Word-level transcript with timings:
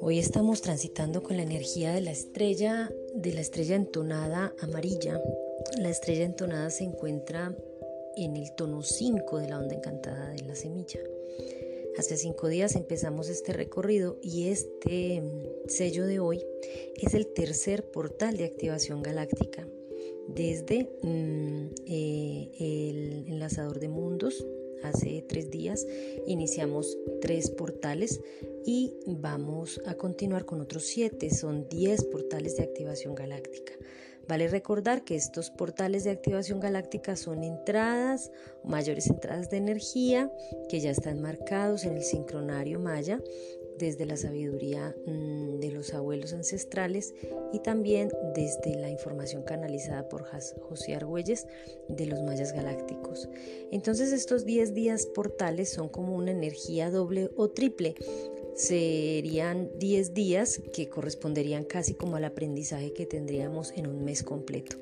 Hoy 0.00 0.18
estamos 0.18 0.62
transitando 0.62 1.22
con 1.22 1.36
la 1.36 1.42
energía 1.42 1.92
de 1.92 2.00
la 2.00 2.10
estrella, 2.10 2.90
de 3.14 3.32
la 3.32 3.40
estrella 3.40 3.76
entonada 3.76 4.54
amarilla. 4.60 5.22
La 5.78 5.90
estrella 5.90 6.24
entonada 6.24 6.70
se 6.70 6.84
encuentra 6.84 7.54
en 8.16 8.36
el 8.36 8.52
tono 8.56 8.82
5 8.82 9.38
de 9.38 9.48
la 9.48 9.58
onda 9.58 9.76
encantada 9.76 10.30
de 10.30 10.42
la 10.42 10.56
semilla. 10.56 11.00
Hace 11.98 12.16
cinco 12.16 12.48
días 12.48 12.76
empezamos 12.76 13.28
este 13.28 13.52
recorrido 13.52 14.18
y 14.22 14.48
este 14.48 15.20
mm, 15.20 15.68
sello 15.68 16.06
de 16.06 16.18
hoy 16.18 16.44
es 16.96 17.14
el 17.14 17.26
tercer 17.26 17.90
portal 17.90 18.36
de 18.36 18.44
activación 18.44 19.02
galáctica. 19.02 19.68
Desde 20.34 20.88
mm, 21.02 21.66
eh, 21.86 22.50
el 22.58 23.28
enlazador 23.28 23.80
de 23.80 23.88
mundos, 23.88 24.46
hace 24.82 25.22
tres 25.28 25.50
días 25.50 25.86
iniciamos 26.26 26.96
tres 27.20 27.50
portales 27.50 28.20
y 28.64 28.94
vamos 29.06 29.80
a 29.86 29.94
continuar 29.94 30.44
con 30.44 30.60
otros 30.60 30.84
siete, 30.84 31.30
son 31.30 31.68
diez 31.68 32.04
portales 32.04 32.56
de 32.56 32.64
activación 32.64 33.14
galáctica. 33.14 33.72
Vale 34.28 34.46
recordar 34.46 35.02
que 35.02 35.16
estos 35.16 35.50
portales 35.50 36.04
de 36.04 36.10
activación 36.10 36.60
galáctica 36.60 37.16
son 37.16 37.42
entradas, 37.42 38.30
mayores 38.62 39.08
entradas 39.08 39.50
de 39.50 39.56
energía 39.56 40.30
que 40.68 40.78
ya 40.78 40.92
están 40.92 41.20
marcados 41.20 41.84
en 41.84 41.96
el 41.96 42.04
sincronario 42.04 42.78
maya 42.78 43.20
desde 43.80 44.04
la 44.04 44.16
sabiduría 44.16 44.94
mm, 45.06 45.58
de 45.58 45.72
los 45.72 45.94
abuelos 45.94 46.34
ancestrales 46.34 47.14
y 47.52 47.60
también 47.60 48.10
desde 48.34 48.76
la 48.76 48.90
información 48.90 49.42
canalizada 49.42 50.08
por 50.08 50.24
José 50.24 50.94
Argüelles 50.94 51.46
de 51.88 52.06
los 52.06 52.22
mayas 52.22 52.52
galácticos. 52.52 53.28
Entonces 53.72 54.12
estos 54.12 54.44
10 54.44 54.74
días 54.74 55.06
portales 55.06 55.70
son 55.70 55.88
como 55.88 56.14
una 56.14 56.30
energía 56.30 56.90
doble 56.90 57.30
o 57.36 57.48
triple 57.48 57.94
serían 58.60 59.70
10 59.78 60.12
días 60.12 60.60
que 60.74 60.90
corresponderían 60.90 61.64
casi 61.64 61.94
como 61.94 62.16
al 62.16 62.24
aprendizaje 62.24 62.92
que 62.92 63.06
tendríamos 63.06 63.72
en 63.72 63.86
un 63.86 64.04
mes 64.04 64.22
completo. 64.22 64.76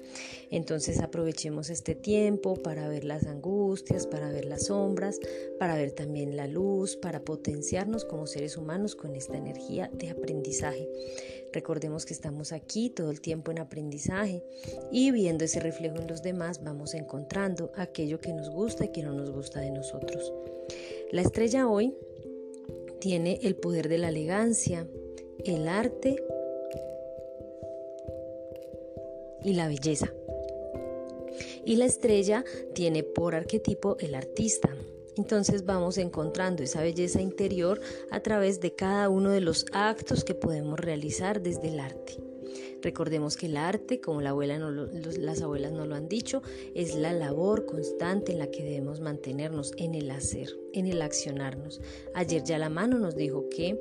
Entonces 0.50 0.98
aprovechemos 0.98 1.70
este 1.70 1.94
tiempo 1.94 2.56
para 2.56 2.88
ver 2.88 3.04
las 3.04 3.26
angustias, 3.26 4.06
para 4.08 4.30
ver 4.30 4.46
las 4.46 4.66
sombras, 4.66 5.20
para 5.60 5.76
ver 5.76 5.92
también 5.92 6.36
la 6.36 6.48
luz, 6.48 6.96
para 6.96 7.24
potenciarnos 7.24 8.04
como 8.04 8.26
seres 8.26 8.56
humanos 8.56 8.96
con 8.96 9.14
esta 9.14 9.36
energía 9.36 9.88
de 9.92 10.10
aprendizaje. 10.10 10.88
Recordemos 11.52 12.04
que 12.04 12.14
estamos 12.14 12.52
aquí 12.52 12.90
todo 12.90 13.10
el 13.10 13.20
tiempo 13.20 13.52
en 13.52 13.60
aprendizaje 13.60 14.42
y 14.90 15.12
viendo 15.12 15.44
ese 15.44 15.60
reflejo 15.60 15.98
en 15.98 16.08
los 16.08 16.22
demás 16.22 16.64
vamos 16.64 16.94
encontrando 16.94 17.70
aquello 17.76 18.20
que 18.20 18.32
nos 18.32 18.50
gusta 18.50 18.86
y 18.86 18.92
que 18.92 19.02
no 19.02 19.14
nos 19.14 19.30
gusta 19.30 19.60
de 19.60 19.70
nosotros. 19.70 20.32
La 21.10 21.22
estrella 21.22 21.68
hoy 21.68 21.94
tiene 23.00 23.38
el 23.42 23.56
poder 23.56 23.88
de 23.88 23.98
la 23.98 24.08
elegancia, 24.08 24.86
el 25.44 25.68
arte 25.68 26.22
y 29.42 29.52
la 29.52 29.68
belleza. 29.68 30.12
Y 31.64 31.77
la 31.77 31.84
estrella 31.84 32.44
tiene 32.74 33.02
por 33.02 33.34
arquetipo 33.34 33.96
el 34.00 34.14
artista. 34.14 34.74
Entonces 35.16 35.64
vamos 35.64 35.98
encontrando 35.98 36.62
esa 36.62 36.82
belleza 36.82 37.20
interior 37.20 37.80
a 38.10 38.20
través 38.20 38.60
de 38.60 38.74
cada 38.74 39.08
uno 39.08 39.30
de 39.30 39.40
los 39.40 39.66
actos 39.72 40.24
que 40.24 40.34
podemos 40.34 40.78
realizar 40.78 41.42
desde 41.42 41.68
el 41.68 41.80
arte. 41.80 42.27
Recordemos 42.83 43.37
que 43.37 43.47
el 43.47 43.56
arte, 43.56 44.01
como 44.01 44.20
la 44.20 44.31
abuela 44.31 44.59
las 44.59 45.42
abuelas 45.42 45.73
nos 45.73 45.89
lo 45.89 45.95
han 45.95 46.09
dicho, 46.09 46.42
es 46.75 46.95
la 46.95 47.12
labor 47.12 47.67
constante 47.67 48.33
en 48.33 48.39
la 48.39 48.51
que 48.51 48.62
debemos 48.62 49.01
mantenernos 49.01 49.73
en 49.77 49.95
el 49.95 50.11
hacer, 50.11 50.48
en 50.73 50.86
el 50.86 51.03
accionarnos. 51.03 51.81
Ayer 52.14 52.42
ya 52.45 52.59
la 52.59 52.69
mano 52.69 52.98
nos 52.98 53.17
dijo 53.17 53.48
que 53.48 53.77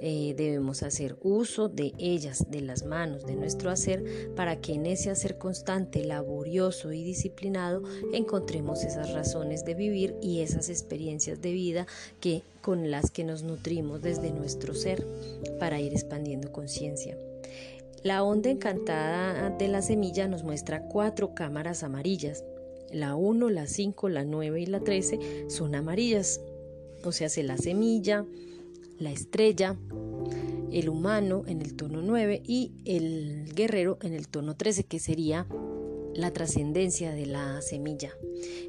eh, 0.00 0.34
debemos 0.36 0.82
hacer 0.82 1.16
uso 1.22 1.68
de 1.68 1.92
ellas, 1.98 2.50
de 2.50 2.60
las 2.60 2.84
manos, 2.84 3.24
de 3.24 3.36
nuestro 3.36 3.70
hacer, 3.70 4.32
para 4.34 4.60
que 4.60 4.74
en 4.74 4.86
ese 4.86 5.10
hacer 5.10 5.38
constante, 5.38 6.04
laborioso 6.04 6.92
y 6.92 7.02
disciplinado 7.02 7.82
encontremos 8.12 8.84
esas 8.84 9.12
razones 9.12 9.64
de 9.64 9.74
vivir 9.74 10.14
y 10.20 10.40
esas 10.40 10.68
experiencias 10.68 11.40
de 11.40 11.52
vida 11.52 11.86
que 12.20 12.42
con 12.60 12.90
las 12.90 13.10
que 13.10 13.24
nos 13.24 13.42
nutrimos 13.42 14.02
desde 14.02 14.32
nuestro 14.32 14.74
ser 14.74 15.06
para 15.58 15.80
ir 15.80 15.92
expandiendo 15.92 16.50
conciencia. 16.52 17.16
La 18.04 18.22
onda 18.22 18.50
encantada 18.50 19.48
de 19.48 19.66
la 19.66 19.80
semilla 19.80 20.28
nos 20.28 20.44
muestra 20.44 20.82
cuatro 20.88 21.34
cámaras 21.34 21.82
amarillas. 21.82 22.44
La 22.92 23.16
1, 23.16 23.48
la 23.48 23.66
5, 23.66 24.10
la 24.10 24.26
9 24.26 24.60
y 24.60 24.66
la 24.66 24.80
13 24.80 25.46
son 25.48 25.74
amarillas. 25.74 26.38
O 27.02 27.12
sea, 27.12 27.30
se 27.30 27.42
la 27.42 27.56
semilla, 27.56 28.26
la 28.98 29.10
estrella, 29.10 29.78
el 30.70 30.90
humano 30.90 31.44
en 31.46 31.62
el 31.62 31.76
tono 31.76 32.02
9 32.02 32.42
y 32.46 32.72
el 32.84 33.50
guerrero 33.54 33.96
en 34.02 34.12
el 34.12 34.28
tono 34.28 34.54
13, 34.54 34.84
que 34.84 34.98
sería 34.98 35.46
la 36.14 36.30
trascendencia 36.30 37.14
de 37.14 37.24
la 37.24 37.62
semilla. 37.62 38.12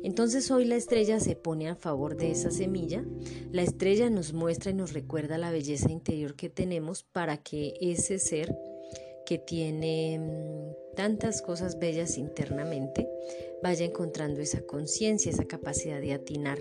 Entonces 0.01 0.49
hoy 0.49 0.63
la 0.63 0.77
estrella 0.77 1.19
se 1.19 1.35
pone 1.35 1.67
a 1.67 1.75
favor 1.75 2.15
de 2.15 2.31
esa 2.31 2.51
semilla. 2.51 3.03
La 3.51 3.63
estrella 3.63 4.09
nos 4.09 4.31
muestra 4.31 4.71
y 4.71 4.75
nos 4.75 4.93
recuerda 4.93 5.37
la 5.37 5.51
belleza 5.51 5.91
interior 5.91 6.35
que 6.35 6.47
tenemos 6.47 7.03
para 7.03 7.35
que 7.35 7.73
ese 7.81 8.17
ser 8.17 8.55
que 9.25 9.37
tiene 9.37 10.19
mm, 10.19 10.95
tantas 10.95 11.41
cosas 11.41 11.79
bellas 11.79 12.17
internamente, 12.17 13.09
vaya 13.61 13.85
encontrando 13.85 14.41
esa 14.41 14.61
conciencia, 14.61 15.31
esa 15.31 15.45
capacidad 15.45 15.99
de 16.01 16.13
atinar. 16.13 16.59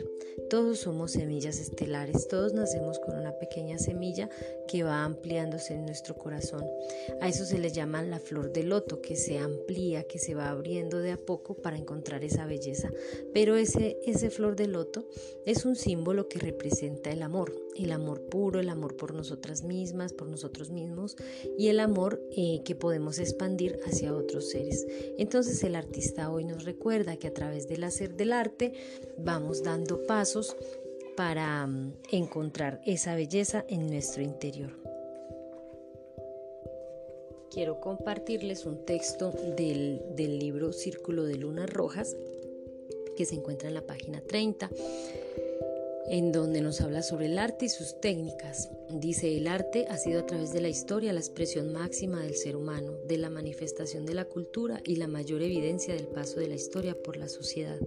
Todos 0.50 0.80
somos 0.80 1.12
semillas 1.12 1.58
estelares, 1.58 2.28
todos 2.28 2.52
nacemos 2.52 2.98
con 2.98 3.18
una 3.18 3.38
pequeña 3.38 3.78
semilla 3.78 4.28
que 4.68 4.82
va 4.82 5.04
ampliándose 5.04 5.74
en 5.74 5.84
nuestro 5.84 6.16
corazón. 6.16 6.64
A 7.20 7.28
eso 7.28 7.44
se 7.44 7.58
le 7.58 7.70
llama 7.70 8.02
la 8.02 8.18
flor 8.18 8.52
de 8.52 8.62
loto, 8.62 9.00
que 9.00 9.16
se 9.16 9.38
amplía, 9.38 10.04
que 10.04 10.18
se 10.18 10.34
va 10.34 10.50
abriendo 10.50 10.98
de 10.98 11.12
a 11.12 11.16
poco 11.16 11.54
para 11.54 11.76
encontrar 11.76 12.24
esa 12.24 12.46
belleza. 12.46 12.90
Pero 13.32 13.56
ese, 13.56 13.98
ese 14.04 14.30
flor 14.30 14.56
de 14.56 14.66
loto 14.66 15.08
es 15.44 15.64
un 15.64 15.76
símbolo 15.76 16.28
que 16.28 16.38
representa 16.38 17.10
el 17.10 17.22
amor, 17.22 17.54
el 17.76 17.92
amor 17.92 18.22
puro, 18.22 18.60
el 18.60 18.68
amor 18.68 18.96
por 18.96 19.14
nosotras 19.14 19.62
mismas, 19.64 20.12
por 20.12 20.28
nosotros 20.28 20.70
mismos 20.70 21.16
y 21.58 21.68
el 21.68 21.80
amor 21.80 22.22
eh, 22.36 22.62
que 22.64 22.74
podemos 22.74 23.18
expandir 23.18 23.78
hacia 23.86 24.14
otros 24.14 24.50
seres. 24.50 24.86
Entonces 25.18 25.62
el 25.64 25.74
artista 25.74 26.30
hoy 26.30 26.44
nos 26.44 26.53
recuerda 26.60 27.16
que 27.16 27.28
a 27.28 27.34
través 27.34 27.68
del 27.68 27.84
hacer 27.84 28.14
del 28.14 28.32
arte 28.32 28.72
vamos 29.18 29.62
dando 29.62 30.06
pasos 30.06 30.56
para 31.16 31.66
mm, 31.66 31.92
encontrar 32.12 32.80
esa 32.84 33.14
belleza 33.14 33.64
en 33.68 33.88
nuestro 33.88 34.22
interior. 34.22 34.72
Quiero 37.50 37.80
compartirles 37.80 38.66
un 38.66 38.84
texto 38.84 39.32
del, 39.56 40.02
del 40.16 40.38
libro 40.38 40.72
Círculo 40.72 41.24
de 41.24 41.36
Lunas 41.36 41.70
Rojas 41.70 42.16
que 43.16 43.24
se 43.24 43.36
encuentra 43.36 43.68
en 43.68 43.74
la 43.74 43.82
página 43.82 44.20
30 44.20 44.70
en 46.06 46.32
donde 46.32 46.60
nos 46.60 46.80
habla 46.80 47.02
sobre 47.02 47.26
el 47.26 47.38
arte 47.38 47.66
y 47.66 47.68
sus 47.68 48.00
técnicas. 48.00 48.68
Dice, 48.90 49.36
el 49.36 49.48
arte 49.48 49.86
ha 49.88 49.96
sido 49.96 50.20
a 50.20 50.26
través 50.26 50.52
de 50.52 50.60
la 50.60 50.68
historia 50.68 51.12
la 51.12 51.20
expresión 51.20 51.72
máxima 51.72 52.22
del 52.22 52.34
ser 52.34 52.54
humano, 52.54 52.98
de 53.06 53.18
la 53.18 53.30
manifestación 53.30 54.04
de 54.04 54.14
la 54.14 54.26
cultura 54.26 54.80
y 54.84 54.96
la 54.96 55.08
mayor 55.08 55.42
evidencia 55.42 55.94
del 55.94 56.06
paso 56.06 56.38
de 56.38 56.48
la 56.48 56.54
historia 56.54 56.94
por 56.94 57.16
la 57.16 57.28
sociedad. 57.28 57.78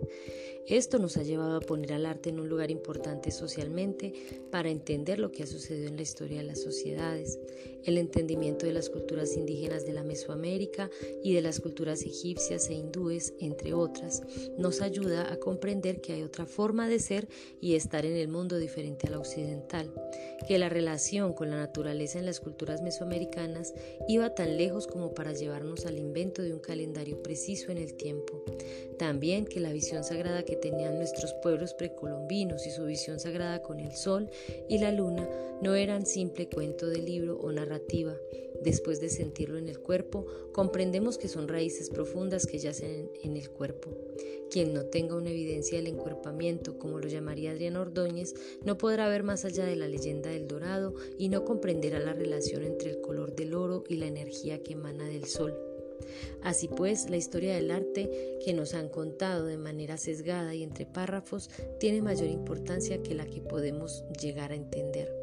Esto 0.68 1.00
nos 1.00 1.16
ha 1.16 1.24
llevado 1.24 1.56
a 1.56 1.62
poner 1.62 1.94
al 1.94 2.06
arte 2.06 2.30
en 2.30 2.42
un 2.42 2.50
lugar 2.50 2.72
importante 2.72 3.32
socialmente 3.32 4.14
para 4.52 4.70
entender 4.70 5.18
lo 5.18 5.32
que 5.32 5.44
ha 5.44 5.48
sucedido 5.48 5.88
en 5.88 5.96
la 5.96 6.02
historia 6.02 6.40
de 6.40 6.44
las 6.44 6.62
sociedades, 6.62 7.40
el 7.86 7.98
entendimiento 7.98 8.66
de 8.66 8.74
las 8.74 8.90
culturas 8.90 9.38
indígenas 9.38 9.86
de 9.86 9.94
la 9.94 10.04
Mesoamérica 10.04 10.90
y 11.24 11.34
de 11.34 11.42
las 11.42 11.62
culturas 11.62 12.02
egipcias 12.02 12.70
e 12.70 12.74
hindúes, 12.74 13.34
entre 13.40 13.74
otras, 13.74 14.24
nos 14.58 14.82
ayuda 14.82 15.32
a 15.32 15.38
comprender 15.38 16.02
que 16.02 16.12
hay 16.12 16.24
otra 16.24 16.46
forma 16.46 16.90
de 16.90 17.00
ser 17.00 17.30
y 17.62 17.76
estar 17.76 18.06
en 18.06 18.18
el 18.18 18.28
mundo 18.28 18.58
diferente 18.58 19.08
a 19.08 19.12
la 19.12 19.20
occidental, 19.20 19.94
que 20.50 20.58
la 20.58 20.68
con 21.36 21.50
la 21.50 21.58
naturaleza 21.58 22.18
en 22.18 22.26
las 22.26 22.40
culturas 22.40 22.82
mesoamericanas 22.82 23.74
iba 24.08 24.34
tan 24.34 24.56
lejos 24.56 24.88
como 24.88 25.14
para 25.14 25.34
llevarnos 25.34 25.86
al 25.86 26.00
invento 26.00 26.42
de 26.42 26.54
un 26.54 26.60
calendario 26.60 27.22
preciso 27.22 27.72
en 27.72 27.78
el 27.78 27.96
tiempo, 27.96 28.42
también 28.98 29.46
que 29.46 29.60
la 29.60 29.74
visión 29.74 30.06
sagrada 30.06 30.44
que 30.44 30.56
tenían 30.56 30.96
nuestros 30.96 31.34
pueblos 31.44 31.74
precolombinos 31.74 32.66
y 32.66 32.72
su 32.72 32.86
visión 32.86 33.20
sagrada 33.20 33.62
con 33.62 33.82
el 33.82 33.92
sol 33.92 34.30
y 34.70 34.78
la 34.78 34.94
luna 34.94 35.28
no 35.62 35.76
eran 35.76 36.06
simple 36.06 36.48
cuento 36.48 36.88
de 36.88 37.00
libro 37.00 37.38
o 37.38 37.52
narrativa. 37.52 38.16
Después 38.64 39.00
de 39.00 39.10
sentirlo 39.10 39.58
en 39.58 39.68
el 39.68 39.80
cuerpo, 39.80 40.26
comprendemos 40.52 41.18
que 41.18 41.28
son 41.28 41.48
raíces 41.48 41.90
profundas 41.90 42.48
que 42.48 42.60
yacen 42.60 43.10
en 43.24 43.38
el 43.38 43.50
cuerpo. 43.50 43.92
Quien 44.50 44.74
no 44.74 44.86
tenga 44.86 45.16
una 45.16 45.30
evidencia 45.30 45.78
del 45.78 45.88
encuerpamiento, 45.88 46.80
como 46.80 47.00
lo 47.00 47.08
llamaría 47.08 47.52
Adrián 47.52 47.76
Ordóñez, 47.76 48.34
no 48.64 48.78
podrá 48.78 49.10
ver 49.10 49.24
más 49.24 49.46
allá 49.46 49.66
de 49.66 49.76
la 49.76 49.88
leyenda 49.88 50.30
del 50.30 50.48
dorado 50.48 50.94
y 51.18 51.30
no 51.30 51.44
comprenderá 51.44 52.00
la 52.00 52.14
relación 52.14 52.64
entre 52.64 52.92
el 52.92 53.02
color 53.02 53.36
del 53.36 53.54
oro 53.54 53.84
y 53.90 53.98
la 53.98 54.08
energía 54.08 54.64
que 54.64 54.74
emana 54.74 55.06
del 55.08 55.26
sol. 55.26 55.54
Así 56.42 56.68
pues, 56.68 57.10
la 57.10 57.18
historia 57.18 57.56
del 57.56 57.72
arte 57.72 58.38
que 58.44 58.54
nos 58.54 58.74
han 58.74 58.90
contado 58.90 59.46
de 59.46 59.58
manera 59.58 59.98
sesgada 59.98 60.54
y 60.56 60.64
entre 60.64 60.86
párrafos 60.86 61.50
tiene 61.80 62.02
mayor 62.02 62.30
importancia 62.30 63.02
que 63.02 63.16
la 63.16 63.26
que 63.26 63.42
podemos 63.42 64.04
llegar 64.22 64.52
a 64.52 64.56
entender. 64.56 65.17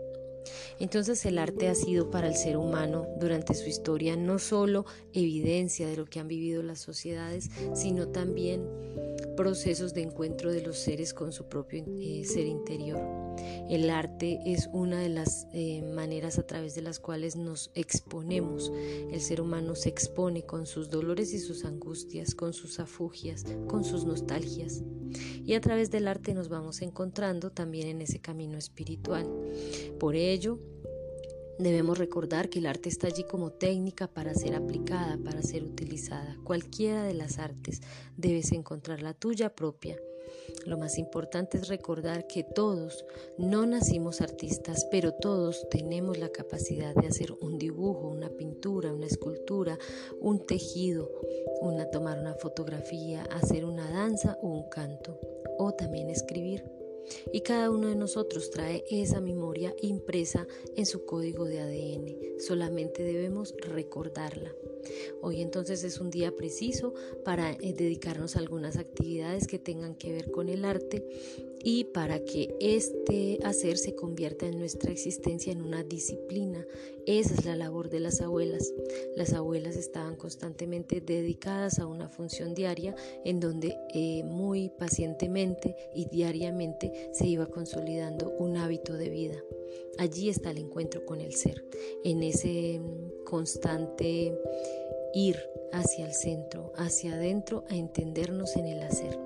Entonces 0.79 1.25
el 1.27 1.39
arte 1.39 1.69
ha 1.69 1.75
sido 1.75 2.11
para 2.11 2.29
el 2.29 2.35
ser 2.35 2.57
humano 2.57 3.07
durante 3.19 3.55
su 3.55 3.69
historia 3.69 4.17
no 4.17 4.39
solo 4.39 4.85
evidencia 5.13 5.87
de 5.87 5.97
lo 5.97 6.07
que 6.07 6.21
han 6.21 6.29
vivido 6.29 6.63
las 6.63 6.81
sociedades, 6.81 7.51
sino 7.75 8.09
también 8.09 8.63
procesos 9.37 9.95
de 9.95 10.03
encuentro 10.03 10.53
de 10.53 10.63
los 10.63 10.79
seres 10.79 11.15
con 11.15 11.33
su 11.33 11.49
propio 11.49 11.85
eh, 12.01 12.25
ser 12.25 12.47
interior. 12.47 13.01
El 13.69 13.91
arte 13.91 14.41
es 14.47 14.69
una 14.73 15.01
de 15.01 15.09
las 15.09 15.47
eh, 15.53 15.83
maneras 15.83 16.39
a 16.39 16.47
través 16.47 16.75
de 16.75 16.83
las 16.83 17.01
cuales 17.01 17.37
nos 17.37 17.71
exponemos. 17.75 18.73
El 19.11 19.21
ser 19.21 19.41
humano 19.41 19.75
se 19.75 19.89
expone 19.89 20.45
con 20.45 20.67
sus 20.67 20.91
dolores 20.91 21.33
y 21.33 21.39
sus 21.39 21.65
angustias, 21.65 22.35
con 22.35 22.53
sus 22.53 22.79
afugias, 22.79 23.45
con 23.67 23.85
sus 23.85 24.05
nostalgias. 24.05 24.83
Y 25.45 25.55
a 25.55 25.61
través 25.61 25.91
del 25.91 26.09
arte 26.09 26.35
nos 26.35 26.49
vamos 26.49 26.83
encontrando 26.83 27.51
también 27.51 27.89
en 27.89 28.03
ese 28.03 28.21
camino 28.21 28.59
espiritual. 28.59 29.29
Por 29.99 30.15
ello, 30.15 30.59
Debemos 31.59 31.99
recordar 31.99 32.49
que 32.49 32.59
el 32.59 32.67
arte 32.67 32.89
está 32.89 33.07
allí 33.07 33.25
como 33.25 33.53
técnica 33.53 34.09
para 34.09 34.35
ser 34.35 34.57
aplicada, 34.57 35.19
para 35.25 35.41
ser 35.43 35.63
utilizada. 35.63 36.37
Cualquiera 36.43 37.05
de 37.05 37.15
las 37.15 37.39
artes 37.39 37.81
debes 38.17 38.51
encontrar 38.53 39.03
la 39.03 39.15
tuya 39.15 39.55
propia. 39.55 39.97
Lo 40.67 40.79
más 40.79 40.99
importante 40.99 41.59
es 41.59 41.69
recordar 41.69 42.27
que 42.27 42.43
todos 42.43 43.05
no 43.39 43.67
nacimos 43.67 44.21
artistas, 44.21 44.87
pero 44.91 45.13
todos 45.13 45.69
tenemos 45.69 46.19
la 46.19 46.31
capacidad 46.31 46.95
de 46.95 47.07
hacer 47.07 47.33
un 47.41 47.59
dibujo, 47.59 48.09
una 48.09 48.31
pintura, 48.31 48.93
una 48.93 49.07
escultura, 49.07 49.79
un 50.21 50.45
tejido, 50.47 51.11
una 51.61 51.91
tomar 51.91 52.19
una 52.19 52.35
fotografía, 52.35 53.23
hacer 53.31 53.65
una 53.65 53.89
danza 53.91 54.39
o 54.43 54.49
un 54.49 54.69
canto, 54.69 55.21
o 55.59 55.73
también 55.73 56.11
escribir. 56.11 56.65
Y 57.33 57.41
cada 57.43 57.71
uno 57.71 57.89
de 57.89 57.97
nosotros 57.97 58.51
trae 58.51 58.85
esa 58.91 59.21
memoria 59.21 59.75
impresa 59.83 60.47
en 60.77 60.87
su 60.87 61.05
código 61.05 61.45
de 61.45 61.61
ADN. 61.61 62.41
Solamente 62.41 63.03
debemos 63.03 63.55
recordarla. 63.59 64.55
Hoy 65.23 65.41
entonces 65.41 65.85
es 65.85 66.01
un 66.01 66.11
día 66.11 66.35
preciso 66.35 66.95
para 67.25 67.53
eh, 67.53 67.75
dedicarnos 67.77 68.37
a 68.37 68.41
algunas 68.41 68.77
actividades 68.77 69.47
que 69.47 69.59
tengan 69.59 69.95
que 69.95 70.13
ver 70.13 70.31
con 70.31 70.49
el 70.49 70.65
arte 70.65 71.05
y 71.65 71.85
para 71.85 72.23
que 72.25 72.55
este 72.61 73.39
hacer 73.43 73.79
se 73.79 73.95
convierta 73.95 74.47
en 74.47 74.59
nuestra 74.59 74.93
existencia 74.93 75.51
en 75.51 75.63
una 75.63 75.83
disciplina. 75.83 76.65
Esa 77.07 77.35
es 77.35 77.45
la 77.47 77.57
labor 77.57 77.89
de 77.89 78.01
las 78.01 78.21
abuelas. 78.21 78.73
Las 79.17 79.33
abuelas 79.33 79.77
estaban 79.77 80.17
constantemente 80.17 81.01
dedicadas 81.01 81.79
a 81.79 81.87
una 81.87 82.09
función 82.09 82.55
diaria 82.55 82.95
en 83.25 83.41
donde 83.41 83.77
eh, 83.95 84.23
muy 84.25 84.69
pacientemente 84.69 85.75
y 85.95 86.07
diariamente 86.07 87.11
se 87.13 87.27
iba 87.27 87.47
consolidando 87.47 88.31
un 88.39 88.59
hábito 88.59 88.93
de 88.95 89.09
vida. 89.09 89.43
Allí 89.99 90.29
está 90.29 90.51
el 90.51 90.59
encuentro 90.59 91.05
con 91.05 91.21
el 91.21 91.35
ser, 91.35 91.65
en 92.03 92.23
ese 92.23 92.81
mm, 92.81 93.25
constante 93.25 94.37
ir 95.15 95.37
hacia 95.73 96.07
el 96.07 96.15
centro, 96.15 96.73
hacia 96.77 97.15
adentro, 97.15 97.65
a 97.69 97.77
entendernos 97.77 98.57
en 98.57 98.67
el 98.67 98.83
hacer. 98.83 99.19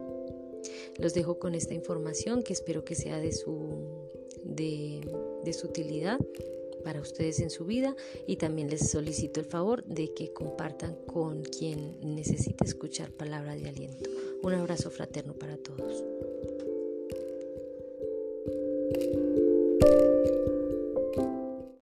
Los 0.98 1.14
dejo 1.14 1.38
con 1.38 1.54
esta 1.54 1.74
información 1.74 2.42
que 2.42 2.52
espero 2.52 2.84
que 2.84 2.94
sea 2.94 3.18
de 3.18 3.32
su, 3.32 4.08
de, 4.44 5.00
de 5.44 5.52
su 5.52 5.68
utilidad 5.68 6.18
para 6.84 7.00
ustedes 7.00 7.40
en 7.40 7.50
su 7.50 7.64
vida 7.64 7.94
y 8.26 8.36
también 8.36 8.70
les 8.70 8.90
solicito 8.90 9.40
el 9.40 9.46
favor 9.46 9.84
de 9.84 10.12
que 10.14 10.32
compartan 10.32 10.96
con 11.06 11.42
quien 11.42 11.96
necesite 12.02 12.64
escuchar 12.64 13.10
palabra 13.10 13.54
de 13.56 13.68
aliento. 13.68 14.10
Un 14.42 14.54
abrazo 14.54 14.90
fraterno 14.90 15.34
para 15.34 15.56
todos. 15.56 16.04